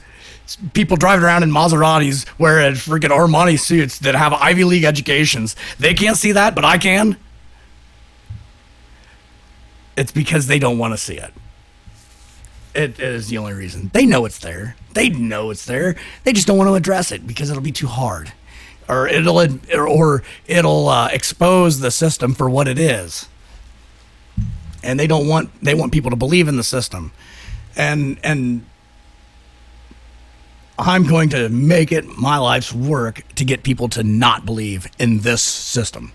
[0.75, 5.95] people driving around in Maseratis wearing freaking Armani suits that have Ivy League educations, they
[5.95, 7.17] can't see that, but I can?
[9.97, 11.33] It's because they don't want to see it.
[12.75, 13.91] It is the only reason.
[13.93, 14.77] They know it's there.
[14.95, 15.97] They know it's there.
[16.25, 18.33] They just don't want to address it because it'll be too hard
[18.91, 19.41] or it'll
[19.75, 23.29] or it'll uh, expose the system for what it is.
[24.83, 27.13] And they don't want they want people to believe in the system,
[27.77, 28.65] and and
[30.79, 35.19] I'm going to make it my life's work to get people to not believe in
[35.19, 36.13] this system.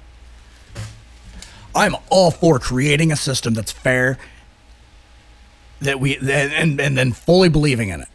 [1.73, 4.17] I'm all for creating a system that's fair
[5.82, 8.07] that we and and then fully believing in it.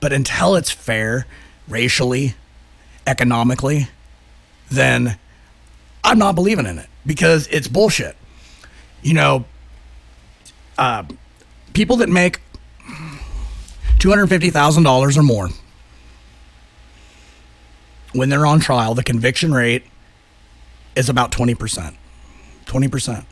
[0.00, 1.26] But until it's fair
[1.68, 2.34] racially,
[3.06, 3.88] economically,
[4.70, 5.18] then
[6.02, 8.16] I'm not believing in it because it's bullshit.
[9.02, 9.44] You know,
[10.78, 11.04] uh,
[11.72, 12.40] people that make
[13.98, 15.48] $250,000 or more,
[18.12, 19.84] when they're on trial, the conviction rate
[20.94, 21.94] is about 20%.
[22.66, 23.24] 20%.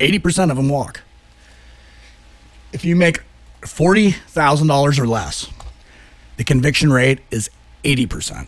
[0.00, 1.02] 80% of them walk.
[2.72, 3.22] If you make
[3.62, 5.50] $40,000 or less,
[6.36, 7.50] the conviction rate is
[7.84, 8.46] 80%.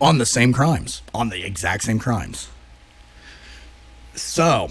[0.00, 2.48] on the same crimes, on the exact same crimes.
[4.14, 4.70] So,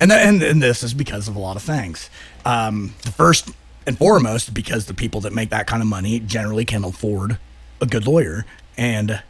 [0.00, 2.10] and, and and this is because of a lot of things.
[2.44, 3.50] Um, the first
[3.86, 7.38] and foremost, because the people that make that kind of money generally can afford
[7.80, 8.44] a good lawyer,
[8.76, 9.22] and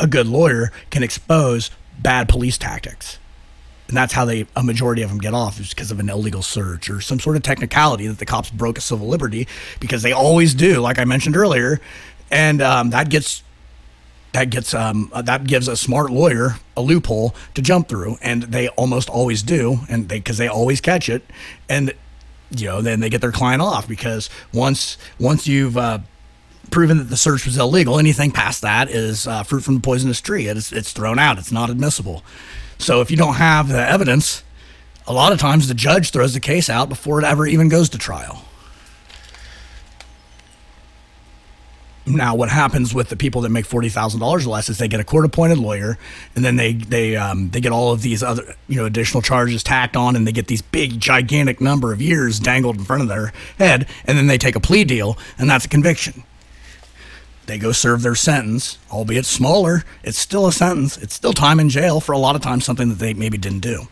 [0.00, 3.18] a good lawyer can expose bad police tactics.
[3.88, 6.42] And that's how they a majority of them get off is because of an illegal
[6.42, 9.48] search or some sort of technicality that the cops broke a civil liberty
[9.80, 11.80] because they always do, like I mentioned earlier,
[12.30, 13.42] and um, that gets
[14.32, 18.44] that gets um, uh, that gives a smart lawyer a loophole to jump through, and
[18.44, 21.24] they almost always do, and they because they always catch it,
[21.68, 21.92] and
[22.50, 25.98] you know then they get their client off because once once you've uh,
[26.70, 30.20] proven that the search was illegal, anything past that is uh, fruit from the poisonous
[30.20, 30.46] tree.
[30.46, 31.38] It's it's thrown out.
[31.38, 32.22] It's not admissible.
[32.78, 34.42] So if you don't have the evidence,
[35.06, 37.88] a lot of times the judge throws the case out before it ever even goes
[37.90, 38.44] to trial.
[42.06, 44.88] Now, what happens with the people that make forty thousand dollars or less is they
[44.88, 45.98] get a court-appointed lawyer,
[46.34, 49.62] and then they they um, they get all of these other you know additional charges
[49.62, 53.08] tacked on, and they get these big gigantic number of years dangled in front of
[53.08, 56.22] their head, and then they take a plea deal, and that's a conviction.
[57.48, 59.82] They go serve their sentence, albeit smaller.
[60.04, 60.98] It's still a sentence.
[60.98, 63.60] It's still time in jail for a lot of times, something that they maybe didn't
[63.60, 63.88] do.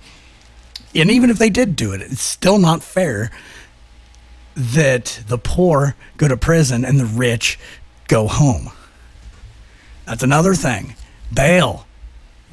[0.94, 3.30] And even if they did do it, it's still not fair
[4.54, 7.58] that the poor go to prison and the rich
[8.08, 8.72] go home.
[10.04, 10.94] That's another thing.
[11.32, 11.86] Bail.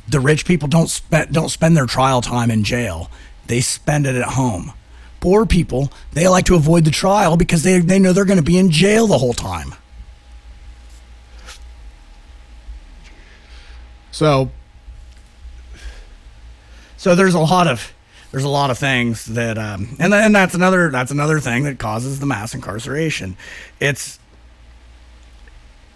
[0.07, 3.11] The rich people don't spend don't spend their trial time in jail.
[3.47, 4.71] They spend it at home.
[5.19, 8.43] Poor people, they like to avoid the trial because they, they know they're going to
[8.43, 9.73] be in jail the whole time.
[14.13, 14.51] So
[16.97, 17.93] so there's a lot of
[18.31, 21.79] there's a lot of things that um, and and that's another that's another thing that
[21.79, 23.35] causes the mass incarceration.
[23.79, 24.19] It's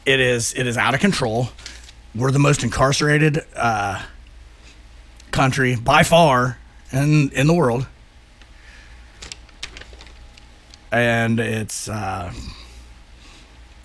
[0.05, 1.49] it is it is out of control.
[2.15, 4.03] We're the most incarcerated uh,
[5.29, 6.57] country by far
[6.91, 7.85] in in the world,
[10.91, 12.33] and it's uh,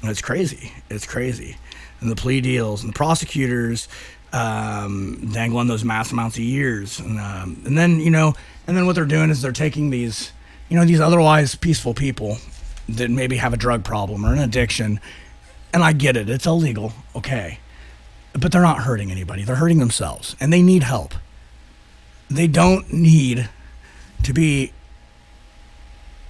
[0.03, 0.73] it's crazy.
[0.89, 1.59] It's crazy,
[2.01, 3.89] and the plea deals and the prosecutors
[4.33, 8.35] um, dangling those mass amounts of years, and um, and then you know,
[8.67, 10.33] and then what they're doing is they're taking these
[10.69, 12.39] you know these otherwise peaceful people
[12.89, 15.01] that maybe have a drug problem or an addiction
[15.73, 17.59] and I get it, it's illegal, okay.
[18.33, 21.15] But they're not hurting anybody, they're hurting themselves, and they need help.
[22.31, 23.49] They don't need
[24.23, 24.73] to be,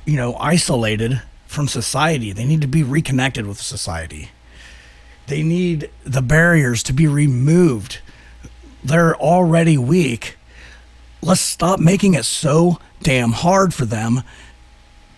[0.04, 2.32] you know, isolated from society.
[2.32, 4.30] They need to be reconnected with society.
[5.26, 8.00] They need the barriers to be removed.
[8.84, 10.36] They're already weak.
[11.20, 14.22] Let's stop making it so damn hard for them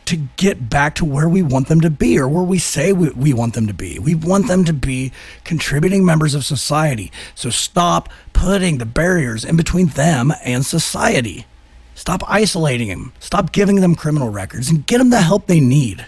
[0.07, 3.09] to get back to where we want them to be or where we say we,
[3.11, 3.99] we want them to be.
[3.99, 5.13] We want them to be
[5.45, 7.11] contributing members of society.
[7.35, 11.47] So stop putting the barriers in between them and society.
[11.95, 13.13] Stop isolating them.
[13.19, 16.05] Stop giving them criminal records and get them the help they need.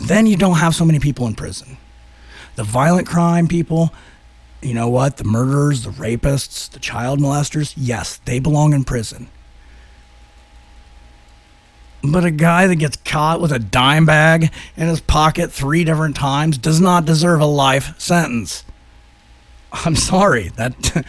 [0.00, 1.76] Then you don't have so many people in prison.
[2.56, 3.92] The violent crime people,
[4.62, 5.18] you know what?
[5.18, 9.28] The murderers, the rapists, the child molesters, yes, they belong in prison
[12.02, 16.16] but a guy that gets caught with a dime bag in his pocket three different
[16.16, 18.64] times does not deserve a life sentence.
[19.72, 20.48] I'm sorry.
[20.50, 21.04] That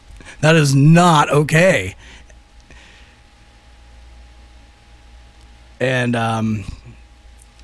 [0.40, 1.96] that is not okay.
[5.80, 6.64] And um,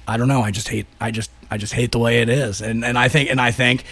[0.07, 0.43] I don't know.
[0.43, 0.87] I just hate.
[1.01, 1.31] I just.
[1.51, 2.61] I just hate the way it is.
[2.61, 3.31] And and I think.
[3.31, 3.85] And I think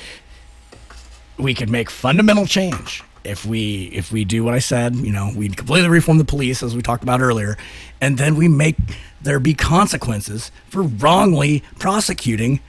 [1.38, 5.32] we could make fundamental change if we if we do what I said, you know,
[5.34, 7.56] we completely reform the police as we talked about earlier,
[8.00, 8.76] and then we make
[9.20, 12.60] there be consequences for wrongly prosecuting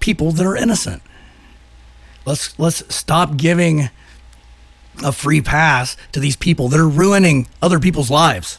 [0.00, 1.02] people that are innocent.
[2.24, 3.90] Let's let's stop giving
[5.02, 8.58] a free pass to these people that are ruining other people's lives.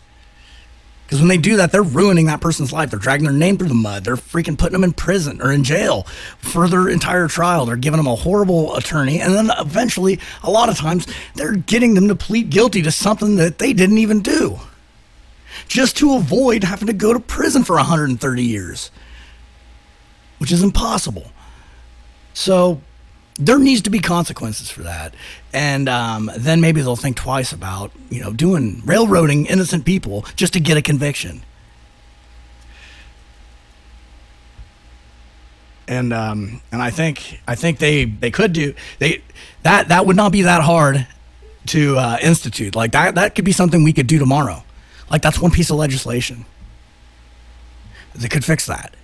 [1.14, 2.90] Because when they do that, they're ruining that person's life.
[2.90, 4.04] They're dragging their name through the mud.
[4.04, 6.08] They're freaking putting them in prison or in jail
[6.40, 7.68] for their entire trial.
[7.68, 9.22] They're giving them a horrible attorney.
[9.22, 11.06] And then eventually, a lot of times,
[11.36, 14.62] they're getting them to plead guilty to something that they didn't even do
[15.68, 18.90] just to avoid having to go to prison for 130 years,
[20.40, 21.32] which is impossible.
[22.34, 22.82] So,
[23.36, 25.14] there needs to be consequences for that.
[25.54, 30.54] And um, then maybe they'll think twice about, you know, doing railroading innocent people just
[30.54, 31.44] to get a conviction.
[35.88, 39.22] And um, and I think I think they they could do they
[39.64, 41.08] that that would not be that hard
[41.68, 44.64] to uh, institute like that that could be something we could do tomorrow
[45.10, 46.46] like that's one piece of legislation
[48.16, 48.96] that could fix that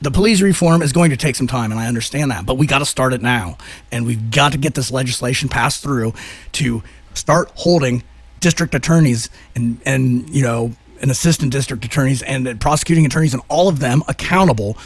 [0.00, 2.66] the police reform is going to take some time, and I understand that, but we
[2.66, 3.58] got to start it now.
[3.92, 6.14] And we've got to get this legislation passed through
[6.52, 6.82] to
[7.14, 8.02] start holding
[8.40, 10.72] district attorneys and and you know
[11.02, 14.78] and assistant district attorneys and prosecuting attorneys and all of them accountable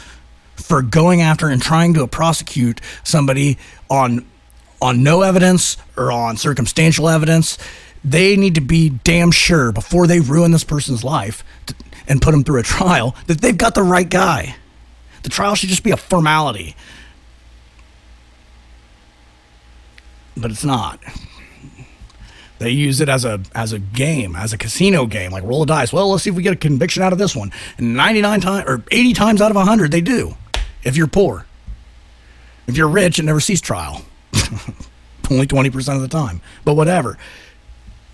[0.55, 3.57] for going after and trying to prosecute somebody
[3.89, 4.25] on
[4.81, 7.57] on no evidence or on circumstantial evidence
[8.03, 11.43] they need to be damn sure before they ruin this person's life
[12.07, 14.55] and put them through a trial that they've got the right guy
[15.25, 16.75] the trial should just be a formality
[20.37, 20.99] but it's not
[22.57, 25.65] they use it as a as a game, as a casino game, like roll a
[25.65, 25.91] dice.
[25.91, 27.51] Well, let's see if we get a conviction out of this one.
[27.77, 30.35] And 99 times or 80 times out of 100 they do.
[30.83, 31.45] If you're poor.
[32.67, 34.03] If you're rich, it never sees trial.
[35.29, 36.41] Only 20% of the time.
[36.63, 37.17] But whatever.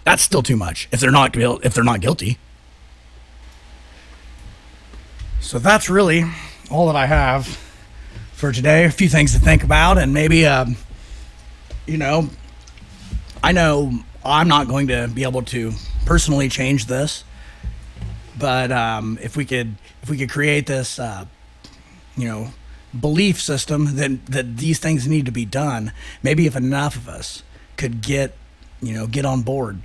[0.03, 2.39] That's still too much if they're not if they're not guilty.
[5.39, 6.25] So that's really
[6.71, 7.45] all that I have
[8.33, 8.85] for today.
[8.85, 10.75] A few things to think about and maybe um,
[11.85, 12.29] you know
[13.43, 13.91] I know
[14.23, 15.71] I'm not going to be able to
[16.05, 17.23] personally change this,
[18.37, 21.25] but um, if we could if we could create this, uh,
[22.15, 22.49] you know,
[22.97, 25.91] belief system that that these things need to be done,
[26.21, 27.43] maybe if enough of us
[27.77, 28.35] could get
[28.81, 29.79] you know get on board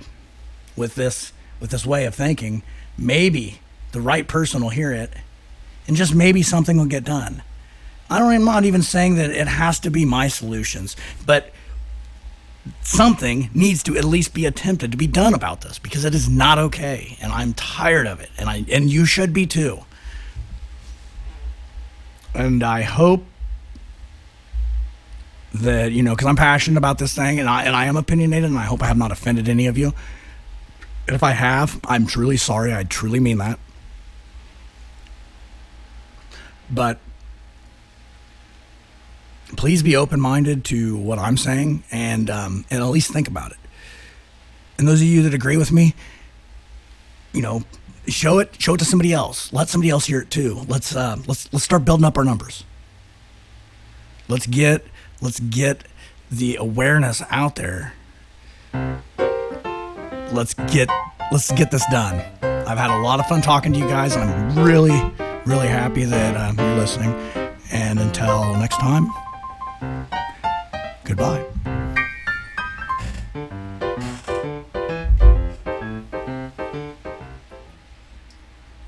[0.75, 2.61] with this with this way of thinking,
[2.97, 3.59] maybe
[3.91, 5.13] the right person will hear it,
[5.87, 7.41] and just maybe something will get done.
[8.09, 8.31] I don't.
[8.31, 11.51] I'm not even saying that it has to be my solutions, but
[12.81, 16.29] something needs to at least be attempted to be done about this because it is
[16.29, 19.79] not okay and I'm tired of it and I and you should be too.
[22.33, 23.23] And I hope
[25.53, 28.49] that you know because I'm passionate about this thing and I and I am opinionated
[28.49, 29.93] and I hope I have not offended any of you.
[31.07, 32.73] If I have, I'm truly sorry.
[32.73, 33.59] I truly mean that.
[36.69, 36.99] But
[39.55, 43.51] please be open minded to what I'm saying and um, and at least think about
[43.51, 43.57] it.
[44.77, 45.95] And those of you that agree with me,
[47.33, 47.63] you know,
[48.07, 49.51] show it show it to somebody else.
[49.53, 50.61] Let somebody else hear it too.
[50.67, 52.63] Let's uh, let's let's start building up our numbers.
[54.27, 54.85] Let's get
[55.21, 55.83] let's get
[56.29, 57.93] the awareness out there.
[60.31, 60.89] Let's get
[61.31, 62.21] let's get this done.
[62.41, 64.99] I've had a lot of fun talking to you guys, and I'm really
[65.47, 67.13] really happy that uh, you're listening.
[67.71, 69.07] And until next time.
[71.05, 71.45] Goodbye.